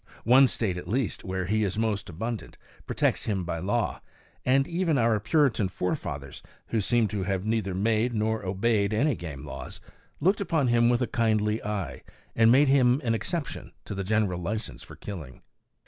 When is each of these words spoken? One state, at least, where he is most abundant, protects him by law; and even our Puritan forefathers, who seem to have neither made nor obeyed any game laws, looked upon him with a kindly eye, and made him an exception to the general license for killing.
One 0.23 0.47
state, 0.47 0.77
at 0.77 0.87
least, 0.87 1.23
where 1.23 1.45
he 1.45 1.63
is 1.63 1.77
most 1.77 2.09
abundant, 2.09 2.57
protects 2.87 3.25
him 3.25 3.43
by 3.45 3.59
law; 3.59 4.01
and 4.43 4.67
even 4.67 4.97
our 4.97 5.19
Puritan 5.19 5.67
forefathers, 5.69 6.41
who 6.69 6.81
seem 6.81 7.07
to 7.09 7.21
have 7.21 7.45
neither 7.45 7.75
made 7.75 8.11
nor 8.15 8.43
obeyed 8.43 8.95
any 8.95 9.13
game 9.13 9.45
laws, 9.45 9.79
looked 10.19 10.41
upon 10.41 10.69
him 10.69 10.89
with 10.89 11.03
a 11.03 11.05
kindly 11.07 11.63
eye, 11.63 12.01
and 12.35 12.51
made 12.51 12.67
him 12.67 12.99
an 13.03 13.13
exception 13.13 13.73
to 13.85 13.93
the 13.93 14.03
general 14.03 14.41
license 14.41 14.81
for 14.81 14.95
killing. 14.95 15.43